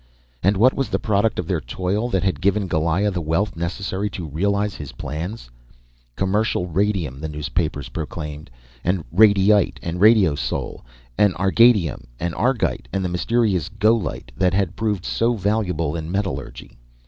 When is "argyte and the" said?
12.33-13.09